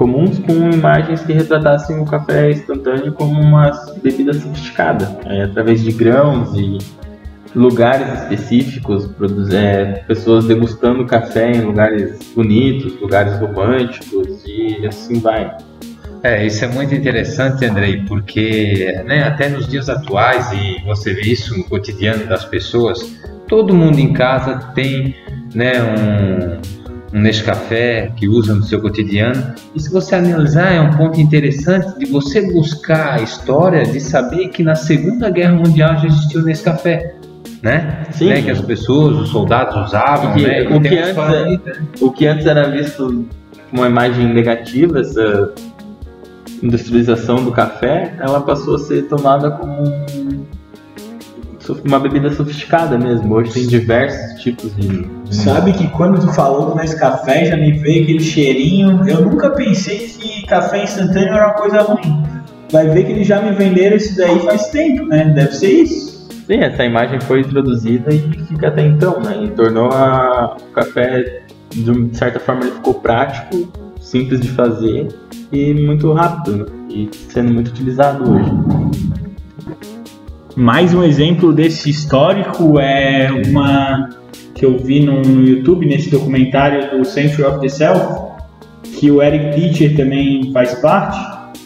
comuns 0.00 0.38
com 0.38 0.70
imagens 0.70 1.22
que 1.22 1.34
retratassem 1.34 2.00
o 2.00 2.06
café 2.06 2.52
instantâneo 2.52 3.12
como 3.12 3.38
uma 3.38 3.70
bebida 4.02 4.32
sofisticada, 4.32 5.14
é, 5.26 5.42
através 5.42 5.82
de 5.82 5.92
grãos 5.92 6.54
e 6.54 6.78
lugares 7.54 8.22
específicos, 8.22 9.10
é, 9.52 10.02
pessoas 10.06 10.46
degustando 10.46 11.04
café 11.04 11.52
em 11.52 11.60
lugares 11.60 12.18
bonitos, 12.34 12.98
lugares 12.98 13.38
românticos 13.38 14.42
e 14.46 14.86
assim 14.86 15.20
vai. 15.20 15.54
É, 16.22 16.46
isso 16.46 16.64
é 16.64 16.68
muito 16.68 16.94
interessante, 16.94 17.64
Andrei, 17.64 18.02
porque 18.06 19.02
né, 19.06 19.22
até 19.22 19.48
nos 19.48 19.66
dias 19.66 19.88
atuais, 19.88 20.52
e 20.52 20.84
você 20.84 21.14
vê 21.14 21.22
isso 21.22 21.56
no 21.56 21.64
cotidiano 21.64 22.26
das 22.26 22.44
pessoas, 22.44 23.16
todo 23.48 23.74
mundo 23.74 23.98
em 23.98 24.12
casa 24.12 24.58
tem 24.74 25.14
né, 25.54 25.72
um, 25.82 27.16
um 27.16 27.20
Nescafé 27.22 28.12
que 28.16 28.28
usa 28.28 28.54
no 28.54 28.62
seu 28.62 28.80
cotidiano. 28.82 29.54
E 29.74 29.80
se 29.80 29.90
você 29.90 30.14
analisar, 30.14 30.74
é 30.74 30.80
um 30.80 30.90
ponto 30.90 31.18
interessante 31.18 31.98
de 31.98 32.04
você 32.06 32.52
buscar 32.52 33.18
a 33.18 33.22
história 33.22 33.84
de 33.84 33.98
saber 33.98 34.48
que 34.48 34.62
na 34.62 34.74
Segunda 34.74 35.30
Guerra 35.30 35.54
Mundial 35.54 35.96
já 35.96 36.06
existiu 36.06 36.42
Nescafé 36.42 37.14
né? 37.62 38.04
Sim. 38.10 38.30
Né? 38.30 38.42
Que 38.42 38.50
as 38.50 38.60
pessoas, 38.60 39.16
os 39.18 39.28
soldados 39.28 39.76
usavam, 39.88 40.34
que, 40.34 40.42
né? 40.42 40.62
O 40.62 40.80
que, 40.80 40.98
antes, 40.98 42.00
o 42.00 42.10
que 42.10 42.26
antes 42.26 42.46
era 42.46 42.68
visto 42.68 43.26
como 43.70 43.82
uma 43.82 43.86
imagem 43.86 44.32
negativa, 44.32 45.00
essa 45.00 45.52
industrialização 46.62 47.36
do 47.36 47.52
café, 47.52 48.14
ela 48.18 48.40
passou 48.40 48.76
a 48.76 48.78
ser 48.78 49.02
tomada 49.08 49.50
como 49.50 49.82
um, 49.82 50.46
uma 51.84 51.98
bebida 52.00 52.30
sofisticada 52.32 52.98
mesmo. 52.98 53.34
Hoje 53.34 53.52
tem 53.52 53.66
diversos 53.66 54.40
tipos 54.40 54.74
de. 54.76 55.06
Sabe 55.30 55.72
que 55.72 55.88
quando 55.88 56.20
tu 56.20 56.32
falou 56.32 56.74
nesse 56.74 56.98
café 56.98 57.44
já 57.44 57.56
me 57.56 57.72
veio 57.72 58.02
aquele 58.02 58.20
cheirinho. 58.20 59.08
Eu 59.08 59.22
nunca 59.22 59.50
pensei 59.50 60.08
que 60.08 60.46
café 60.46 60.84
instantâneo 60.84 61.34
era 61.34 61.46
uma 61.46 61.54
coisa 61.54 61.82
ruim. 61.82 62.22
Vai 62.70 62.88
ver 62.88 63.04
que 63.04 63.12
eles 63.12 63.26
já 63.26 63.40
me 63.40 63.52
venderam 63.52 63.96
isso 63.96 64.16
daí 64.16 64.38
faz 64.40 64.68
tempo, 64.68 65.04
né? 65.06 65.24
Deve 65.24 65.52
ser 65.52 65.70
isso. 65.70 66.28
Sim, 66.46 66.60
essa 66.60 66.84
imagem 66.84 67.20
foi 67.20 67.40
introduzida 67.40 68.12
e 68.12 68.18
fica 68.48 68.68
até 68.68 68.82
então, 68.82 69.20
né? 69.20 69.44
E 69.44 69.48
tornou 69.50 69.88
a, 69.92 70.56
o 70.60 70.72
café, 70.72 71.42
de 71.70 72.16
certa 72.16 72.40
forma, 72.40 72.62
ele 72.62 72.72
ficou 72.72 72.94
prático, 72.94 73.68
simples 74.00 74.40
de 74.40 74.48
fazer 74.48 75.08
e 75.52 75.74
muito 75.74 76.12
rápido, 76.12 76.56
né? 76.56 76.66
E 76.88 77.08
sendo 77.28 77.52
muito 77.52 77.68
utilizado 77.68 78.32
hoje. 78.32 78.50
Mais 80.56 80.92
um 80.92 81.04
exemplo 81.04 81.52
desse 81.52 81.90
histórico 81.90 82.80
é 82.80 83.30
uma 83.46 84.10
que 84.54 84.64
eu 84.66 84.76
vi 84.76 85.00
no, 85.00 85.22
YouTube, 85.22 85.86
nesse 85.86 86.10
documentário 86.10 86.98
do 86.98 87.04
Century 87.04 87.44
of 87.44 87.60
the 87.60 87.68
Self, 87.68 88.02
que 88.98 89.10
o 89.10 89.22
Eric 89.22 89.54
Teacher 89.54 89.96
também 89.96 90.52
faz 90.52 90.74
parte 90.80 91.18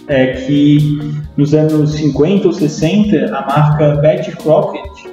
é 0.06 0.26
que 0.32 1.00
nos 1.36 1.54
anos 1.54 1.92
50 1.94 2.46
ou 2.46 2.52
60 2.52 3.34
a 3.34 3.46
marca 3.46 3.96
Betty 3.96 4.32
Crockett, 4.36 5.08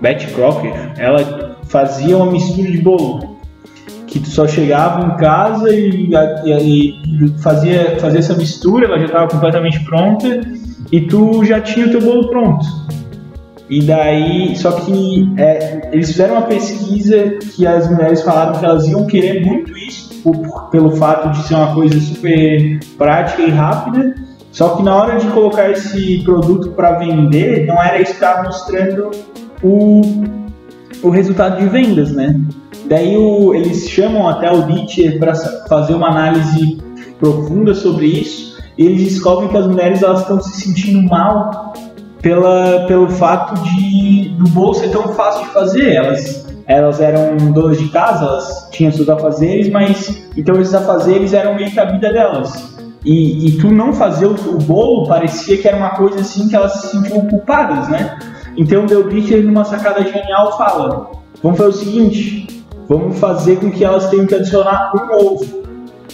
Betty 0.00 0.26
Crockett, 0.28 0.76
ela 0.98 1.56
fazia 1.64 2.16
uma 2.16 2.30
mistura 2.30 2.70
de 2.70 2.78
bolo 2.78 3.31
que 4.12 4.20
tu 4.20 4.28
só 4.28 4.46
chegava 4.46 5.06
em 5.06 5.16
casa 5.16 5.74
e, 5.74 6.10
e, 6.44 6.90
e 7.24 7.28
fazia, 7.40 7.96
fazia 7.98 8.18
essa 8.18 8.34
mistura, 8.34 8.84
ela 8.84 8.98
já 8.98 9.06
estava 9.06 9.26
completamente 9.26 9.82
pronta 9.84 10.42
e 10.92 11.00
tu 11.00 11.42
já 11.46 11.62
tinha 11.62 11.86
o 11.86 11.90
teu 11.90 12.02
bolo 12.02 12.28
pronto. 12.28 12.66
E 13.70 13.82
daí, 13.82 14.54
só 14.54 14.72
que 14.72 15.32
é, 15.38 15.88
eles 15.92 16.10
fizeram 16.10 16.34
uma 16.34 16.42
pesquisa 16.42 17.38
que 17.54 17.66
as 17.66 17.90
mulheres 17.90 18.20
falaram 18.20 18.60
que 18.60 18.66
elas 18.66 18.86
iam 18.86 19.06
querer 19.06 19.46
muito 19.46 19.74
isso 19.78 20.14
por, 20.22 20.68
pelo 20.68 20.90
fato 20.96 21.30
de 21.30 21.42
ser 21.44 21.54
uma 21.54 21.74
coisa 21.74 21.98
super 21.98 22.80
prática 22.98 23.40
e 23.40 23.50
rápida. 23.50 24.14
Só 24.50 24.76
que 24.76 24.82
na 24.82 24.94
hora 24.94 25.18
de 25.18 25.26
colocar 25.28 25.70
esse 25.70 26.22
produto 26.22 26.72
para 26.72 26.98
vender, 26.98 27.64
não 27.66 27.82
era 27.82 27.98
isso 27.98 28.10
que 28.10 28.18
estava 28.18 28.42
mostrando 28.42 29.10
o, 29.62 30.02
o 31.02 31.10
resultado 31.10 31.58
de 31.58 31.68
vendas, 31.68 32.12
né? 32.12 32.40
Daí 32.86 33.16
o, 33.16 33.54
eles 33.54 33.88
chamam 33.88 34.28
até 34.28 34.50
o 34.50 34.62
Ditcher 34.62 35.18
para 35.18 35.34
fazer 35.68 35.94
uma 35.94 36.08
análise 36.08 36.78
profunda 37.18 37.74
sobre 37.74 38.06
isso. 38.06 38.60
E 38.76 38.86
eles 38.86 39.04
descobrem 39.04 39.48
que 39.48 39.56
as 39.56 39.66
mulheres 39.66 40.02
elas 40.02 40.20
estão 40.20 40.40
se 40.40 40.60
sentindo 40.60 41.02
mal 41.02 41.74
pela, 42.20 42.86
pelo 42.86 43.08
fato 43.08 43.60
de 43.62 44.34
do 44.38 44.48
bolo 44.50 44.74
ser 44.74 44.90
tão 44.90 45.08
fácil 45.08 45.44
de 45.44 45.50
fazer. 45.50 45.94
Elas 45.94 46.42
elas 46.66 47.00
eram 47.00 47.36
donas 47.52 47.78
de 47.78 47.88
casa, 47.88 48.24
elas 48.24 48.68
tinham 48.70 48.92
seus 48.92 49.08
afazeres, 49.08 49.68
mas 49.68 50.28
então 50.36 50.60
esses 50.60 50.74
afazeres 50.74 51.32
eram 51.32 51.54
meio 51.54 51.70
que 51.70 51.80
a 51.80 51.84
vida 51.84 52.12
delas. 52.12 52.72
E, 53.04 53.48
e 53.48 53.52
tu 53.58 53.70
não 53.70 53.92
fazer 53.92 54.26
o, 54.26 54.34
o, 54.34 54.58
bolo 54.58 55.08
parecia 55.08 55.58
que 55.58 55.66
era 55.66 55.76
uma 55.76 55.90
coisa 55.90 56.20
assim 56.20 56.48
que 56.48 56.54
elas 56.54 56.72
se 56.74 56.88
sentiam 56.88 57.26
culpadas, 57.26 57.88
né? 57.88 58.16
Então 58.56 58.84
o 58.84 58.86
Del 58.86 59.04
Bitter, 59.04 59.42
numa 59.44 59.64
sacada 59.64 60.02
genial, 60.02 60.56
fala: 60.56 61.10
vamos 61.42 61.58
fazer 61.58 61.70
o 61.70 61.72
seguinte, 61.72 62.64
vamos 62.88 63.18
fazer 63.18 63.56
com 63.56 63.70
que 63.70 63.84
elas 63.84 64.08
tenham 64.10 64.26
que 64.26 64.34
adicionar 64.34 64.92
um 64.94 65.26
ovo. 65.26 65.62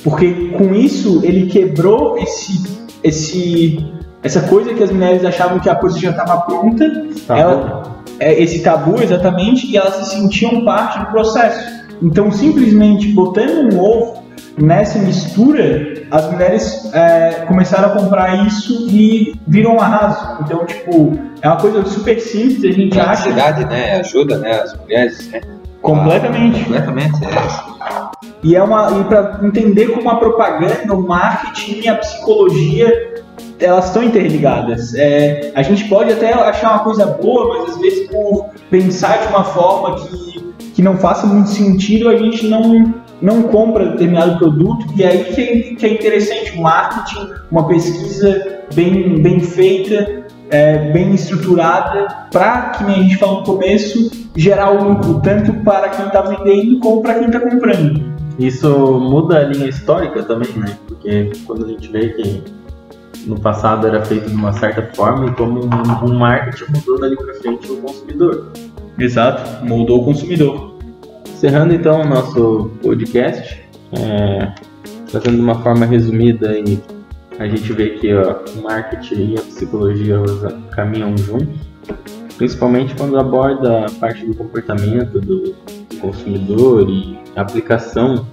Porque 0.04 0.50
com 0.57 0.75
isso 0.75 1.21
ele 1.25 1.47
quebrou 1.47 2.16
esse, 2.18 2.62
esse, 3.02 3.85
essa 4.23 4.42
coisa 4.42 4.73
que 4.73 4.83
as 4.83 4.90
mulheres 4.90 5.25
achavam 5.25 5.59
que 5.59 5.68
a 5.68 5.75
coisa 5.75 5.99
já 5.99 6.11
estava 6.11 6.40
pronta. 6.42 7.07
Tá 7.26 7.37
ela, 7.37 7.83
é, 8.21 8.40
esse 8.40 8.62
tabu 8.62 9.00
exatamente 9.02 9.66
e 9.66 9.76
elas 9.76 9.95
se 9.97 10.16
sentiam 10.16 10.64
parte 10.64 11.00
do 11.00 11.07
processo. 11.07 11.78
Então, 12.00 12.30
simplesmente 12.30 13.09
botando 13.09 13.75
um 13.75 13.80
ovo, 13.80 14.23
nessa 14.61 14.99
mistura, 14.99 15.95
as 16.11 16.31
mulheres 16.31 16.93
é, 16.95 17.45
começaram 17.47 17.88
a 17.88 17.91
comprar 17.91 18.47
isso 18.47 18.88
e 18.91 19.35
viram 19.47 19.77
um 19.77 19.81
arraso. 19.81 20.43
Então, 20.43 20.65
tipo, 20.67 21.19
é 21.41 21.49
uma 21.49 21.57
coisa 21.57 21.85
super 21.85 22.21
simples, 22.21 22.65
a 22.65 22.77
gente 22.77 22.99
A 22.99 23.11
acha. 23.11 23.31
cidade, 23.31 23.65
né, 23.67 24.00
ajuda, 24.00 24.38
né, 24.38 24.61
as 24.61 24.77
mulheres, 24.79 25.31
né? 25.31 25.41
Completamente. 25.81 26.61
Ah, 26.61 26.65
completamente, 26.65 27.25
é. 27.25 28.09
E 28.43 28.57
é 28.57 28.62
uma 28.62 28.91
e 28.99 29.05
para 29.05 29.41
entender 29.43 29.87
como 29.88 30.11
a 30.11 30.17
propaganda, 30.17 30.95
o 30.95 31.07
marketing 31.07 31.81
e 31.83 31.88
a 31.88 31.97
psicologia 31.97 33.15
elas 33.61 33.87
estão 33.87 34.03
interligadas. 34.03 34.95
É, 34.95 35.53
a 35.55 35.62
gente 35.62 35.88
pode 35.88 36.12
até 36.12 36.33
achar 36.33 36.73
uma 36.73 36.79
coisa 36.81 37.07
boa, 37.07 37.59
mas 37.59 37.71
às 37.75 37.81
vezes 37.81 38.09
por 38.09 38.50
pensar 38.71 39.19
de 39.19 39.29
uma 39.29 39.45
forma 39.45 39.97
que, 39.97 40.55
que 40.75 40.83
não 40.83 40.97
faça 40.97 41.27
muito 41.27 41.49
sentido, 41.50 42.09
a 42.09 42.17
gente 42.17 42.47
não, 42.47 42.95
não 43.21 43.43
compra 43.45 43.91
determinado 43.91 44.39
produto. 44.39 44.87
E 44.97 45.05
aí 45.05 45.25
que 45.25 45.41
é, 45.41 45.75
que 45.75 45.87
é 45.87 45.93
interessante 45.95 46.57
o 46.57 46.63
marketing, 46.63 47.31
uma 47.51 47.67
pesquisa 47.67 48.61
bem, 48.75 49.21
bem 49.23 49.41
feita, 49.41 50.25
é, 50.51 50.93
bem 50.93 51.15
estruturada, 51.15 52.29
para, 52.33 52.71
que 52.71 52.85
a 52.85 52.91
gente 52.91 53.17
falou 53.17 53.41
no 53.41 53.45
começo, 53.45 54.11
gerar 54.37 54.71
o 54.71 54.89
lucro 54.89 55.21
tanto 55.21 55.53
para 55.65 55.89
quem 55.91 56.07
está 56.07 56.23
vendendo 56.23 56.79
como 56.81 57.03
para 57.03 57.15
quem 57.15 57.27
está 57.27 57.41
comprando. 57.41 58.19
Isso 58.39 58.69
muda 59.01 59.39
a 59.39 59.45
linha 59.45 59.69
histórica 59.69 60.23
também, 60.23 60.53
né? 60.53 60.79
Porque 60.87 61.33
quando 61.45 61.65
a 61.65 61.69
gente 61.69 61.89
vê 61.91 62.11
que 62.11 62.45
no 63.27 63.39
passado 63.41 63.87
era 63.87 64.05
feito 64.05 64.29
de 64.29 64.35
uma 64.35 64.53
certa 64.53 64.83
forma 64.95 65.27
e 65.27 65.35
como 65.35 65.65
um, 65.65 66.05
um 66.07 66.19
marketing 66.19 66.73
mudou 66.73 67.01
dali 67.01 67.17
para 67.17 67.35
frente 67.35 67.71
o 67.71 67.77
consumidor. 67.79 68.53
Exato, 68.99 69.65
moldou 69.65 70.03
o 70.03 70.05
consumidor. 70.05 70.68
Encerrando 71.38 71.73
então 71.73 72.00
o 72.00 72.04
nosso 72.04 72.68
podcast, 72.83 73.62
é, 73.92 74.52
trazendo 75.09 75.37
de 75.37 75.40
uma 75.40 75.54
forma 75.62 75.87
resumida 75.87 76.50
a 77.38 77.47
gente 77.47 77.73
vê 77.73 77.90
que 77.90 78.12
ó, 78.12 78.40
o 78.59 78.62
marketing 78.64 79.35
e 79.35 79.38
a 79.38 79.42
psicologia 79.42 80.16
caminham 80.73 81.16
juntos, 81.16 81.61
principalmente 82.37 82.92
quando 82.97 83.16
aborda 83.16 83.87
a 83.87 83.90
parte 84.00 84.26
do 84.26 84.35
comportamento 84.35 85.21
do 85.21 85.54
consumidor 86.00 86.90
e 86.90 87.16
a 87.37 87.42
aplicação 87.42 88.26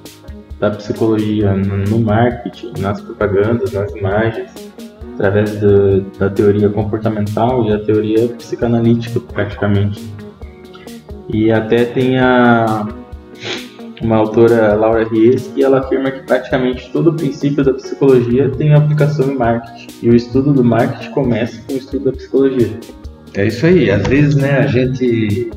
da 0.60 0.72
psicologia 0.72 1.54
no 1.54 2.00
marketing, 2.00 2.74
nas 2.80 3.00
propagandas, 3.02 3.72
nas 3.72 3.94
imagens, 3.94 4.50
através 5.14 5.60
do- 5.60 6.02
da 6.18 6.28
teoria 6.32 6.70
comportamental 6.70 7.66
e 7.66 7.72
a 7.72 7.78
teoria 7.78 8.30
psicanalítica, 8.30 9.20
praticamente. 9.20 10.04
E 11.30 11.52
até 11.52 11.86
tem 11.86 12.20
a, 12.20 12.88
uma 14.02 14.18
autora, 14.18 14.74
Laura 14.76 15.08
Ries, 15.08 15.48
que 15.48 15.64
ela 15.64 15.80
afirma 15.80 16.12
que 16.12 16.22
praticamente 16.22 16.90
todo 16.92 17.10
o 17.12 17.14
princípio 17.14 17.64
da 17.64 17.74
psicologia 17.74 18.50
tem 18.52 18.74
aplicação 18.74 19.32
em 19.32 19.36
marketing. 19.36 19.88
E 20.02 20.10
o 20.10 20.16
estudo 20.16 20.54
do 20.54 20.64
marketing 20.64 21.12
começa 21.12 21.62
com 21.68 21.74
o 21.74 21.78
estudo 21.78 22.06
da 22.06 22.12
psicologia. 22.12 22.80
É 23.34 23.46
isso 23.48 23.66
aí. 23.66 23.90
Às 23.90 24.08
vezes, 24.08 24.36
né, 24.36 24.60
a 24.60 24.68
gente 24.68 25.52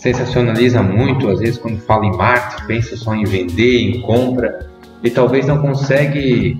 sensacionaliza 0.00 0.82
muito, 0.82 1.28
às 1.28 1.40
vezes 1.40 1.58
quando 1.58 1.78
fala 1.80 2.06
em 2.06 2.16
marketing, 2.16 2.66
pensa 2.66 2.96
só 2.96 3.14
em 3.14 3.24
vender, 3.24 3.80
em 3.80 4.00
compra, 4.00 4.66
e 5.02 5.10
talvez 5.10 5.46
não 5.46 5.58
consegue 5.58 6.58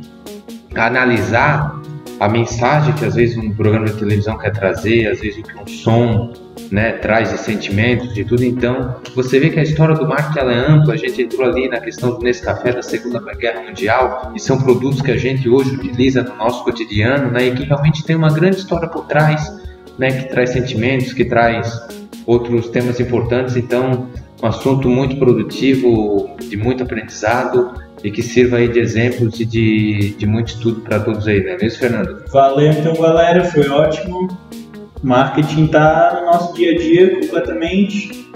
analisar 0.74 1.79
a 2.20 2.28
mensagem 2.28 2.92
que 2.92 3.04
às 3.06 3.14
vezes 3.14 3.38
um 3.38 3.50
programa 3.50 3.86
de 3.86 3.94
televisão 3.94 4.36
quer 4.36 4.52
trazer, 4.52 5.06
às 5.06 5.20
vezes 5.20 5.38
o 5.38 5.42
que 5.42 5.56
um 5.56 5.66
som 5.66 6.34
né, 6.70 6.92
traz 6.92 7.30
de 7.30 7.38
sentimentos, 7.38 8.12
de 8.12 8.24
tudo. 8.26 8.44
Então, 8.44 8.96
você 9.16 9.40
vê 9.40 9.48
que 9.48 9.58
a 9.58 9.62
história 9.62 9.94
do 9.94 10.06
marketing 10.06 10.38
ela 10.38 10.52
é 10.52 10.58
ampla. 10.58 10.92
A 10.92 10.96
gente 10.98 11.22
entrou 11.22 11.48
ali 11.48 11.66
na 11.66 11.80
questão 11.80 12.10
do 12.10 12.22
Nescafé 12.22 12.72
da 12.72 12.82
Segunda 12.82 13.20
Guerra 13.34 13.62
Mundial, 13.62 14.32
e 14.36 14.38
são 14.38 14.60
produtos 14.60 15.00
que 15.00 15.10
a 15.10 15.16
gente 15.16 15.48
hoje 15.48 15.74
utiliza 15.74 16.22
no 16.22 16.36
nosso 16.36 16.62
cotidiano, 16.62 17.30
né, 17.30 17.46
e 17.46 17.54
que 17.54 17.64
realmente 17.64 18.04
tem 18.04 18.14
uma 18.14 18.30
grande 18.30 18.56
história 18.56 18.86
por 18.86 19.06
trás, 19.06 19.50
né, 19.98 20.12
que 20.12 20.28
traz 20.28 20.50
sentimentos, 20.50 21.14
que 21.14 21.24
traz 21.24 21.72
outros 22.26 22.68
temas 22.68 23.00
importantes. 23.00 23.56
Então, 23.56 24.08
um 24.42 24.46
assunto 24.46 24.88
muito 24.88 25.16
produtivo, 25.16 26.30
de 26.40 26.56
muito 26.56 26.82
aprendizado 26.82 27.72
e 28.02 28.10
que 28.10 28.22
sirva 28.22 28.56
aí 28.56 28.68
de 28.68 28.78
exemplo 28.78 29.28
de, 29.28 29.44
de, 29.44 30.14
de 30.16 30.26
muito 30.26 30.48
estudo 30.48 30.80
para 30.80 31.00
todos 31.00 31.26
aí, 31.26 31.42
não 31.42 31.52
é 31.52 31.58
mesmo, 31.58 31.78
Fernando? 31.78 32.24
Valeu 32.32 32.72
então, 32.72 32.94
galera, 32.94 33.44
foi 33.44 33.68
ótimo. 33.68 34.28
Marketing 35.02 35.66
tá 35.66 36.18
no 36.20 36.26
nosso 36.26 36.54
dia 36.54 36.72
a 36.72 36.78
dia 36.78 37.20
completamente, 37.20 38.28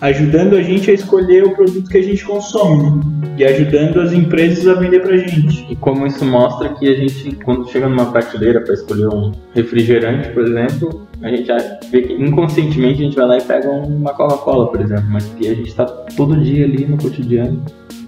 ajudando 0.00 0.56
a 0.56 0.62
gente 0.62 0.90
a 0.90 0.94
escolher 0.94 1.44
o 1.44 1.54
produto 1.54 1.88
que 1.88 1.98
a 1.98 2.02
gente 2.02 2.24
consome 2.24 3.00
e 3.36 3.44
ajudando 3.44 4.00
as 4.00 4.12
empresas 4.12 4.66
a 4.66 4.74
vender 4.74 5.00
pra 5.00 5.16
gente. 5.16 5.66
E 5.70 5.76
como 5.76 6.06
isso 6.06 6.24
mostra 6.24 6.70
que 6.70 6.88
a 6.88 6.94
gente, 6.96 7.36
quando 7.44 7.68
chega 7.70 7.88
numa 7.88 8.10
prateleira 8.10 8.60
para 8.60 8.74
escolher 8.74 9.08
um 9.08 9.32
refrigerante, 9.54 10.28
por 10.30 10.44
exemplo, 10.44 11.06
a 11.24 11.28
gente 11.36 11.50
vê 11.90 12.02
que 12.02 12.12
inconscientemente 12.12 13.00
a 13.02 13.04
gente 13.06 13.16
vai 13.16 13.26
lá 13.26 13.38
e 13.38 13.42
pega 13.42 13.68
uma 13.70 14.12
Coca-Cola, 14.12 14.68
por 14.70 14.80
exemplo, 14.80 15.06
mas 15.08 15.24
que 15.26 15.48
a 15.48 15.54
gente 15.54 15.68
está 15.68 15.84
todo 15.84 16.40
dia 16.40 16.64
ali 16.66 16.84
no 16.86 16.96
cotidiano, 16.98 17.62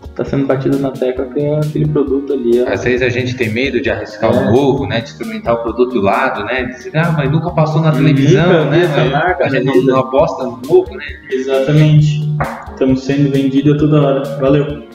está 0.05 0.25
sendo 0.25 0.47
batido 0.47 0.79
na 0.79 0.91
tecla 0.91 1.27
que 1.27 1.41
é 1.41 1.57
aquele 1.59 1.87
produto 1.89 2.33
ali. 2.33 2.59
é- 2.59 2.73
Às 2.73 2.85
vezes 2.85 3.03
a 3.03 3.09
gente 3.09 3.37
tem 3.37 3.51
medo 3.51 3.81
de 3.81 3.91
arriscar 3.91 4.35
É. 4.35 4.49
o 4.49 4.53
novo, 4.53 4.87
né, 4.87 5.01
de 5.01 5.09
experimentar 5.09 5.55
o 5.55 5.63
produto 5.63 5.93
do 5.95 6.01
lado, 6.01 6.45
né, 6.45 6.65
de 6.65 6.73
dizer, 6.75 6.97
ah, 6.97 7.13
mas 7.17 7.31
nunca 7.31 7.51
passou 7.51 7.81
na 7.83 7.93
televisão, 7.93 8.47
Nunca 8.65 8.71
né, 8.71 8.83
essa 8.85 9.05
marca 9.07 9.45
a 9.45 9.49
gente 9.49 9.65
na 9.67 9.75
não, 9.75 9.83
não 9.83 9.99
aposta 9.99 10.45
no 10.45 10.61
novo, 10.67 10.95
né. 10.95 11.05
Exatamente. 11.31 12.27
Estamos 12.71 13.03
sendo 13.05 13.31
vendidos 13.31 13.75
a 13.75 13.79
toda 13.79 14.03
hora. 14.03 14.23
Valeu. 14.39 14.86